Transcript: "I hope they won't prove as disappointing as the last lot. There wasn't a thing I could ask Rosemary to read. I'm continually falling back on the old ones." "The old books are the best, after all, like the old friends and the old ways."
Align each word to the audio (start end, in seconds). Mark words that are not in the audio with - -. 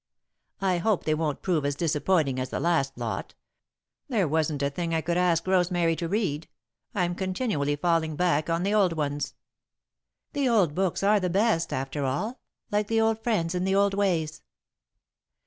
"I 0.61 0.79
hope 0.79 1.03
they 1.03 1.13
won't 1.13 1.43
prove 1.43 1.63
as 1.63 1.75
disappointing 1.75 2.39
as 2.39 2.49
the 2.49 2.59
last 2.59 2.97
lot. 2.97 3.35
There 4.07 4.27
wasn't 4.27 4.63
a 4.63 4.71
thing 4.71 4.95
I 4.95 5.01
could 5.01 5.15
ask 5.15 5.45
Rosemary 5.45 5.95
to 5.97 6.07
read. 6.07 6.47
I'm 6.95 7.13
continually 7.13 7.75
falling 7.75 8.15
back 8.15 8.49
on 8.49 8.63
the 8.63 8.73
old 8.73 8.93
ones." 8.93 9.35
"The 10.33 10.49
old 10.49 10.73
books 10.73 11.03
are 11.03 11.19
the 11.19 11.29
best, 11.29 11.71
after 11.71 12.03
all, 12.03 12.39
like 12.71 12.87
the 12.87 12.99
old 12.99 13.19
friends 13.23 13.53
and 13.53 13.67
the 13.67 13.75
old 13.75 13.93
ways." 13.93 14.41